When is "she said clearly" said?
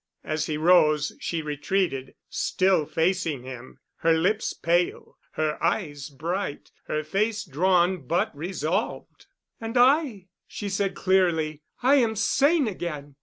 10.47-11.61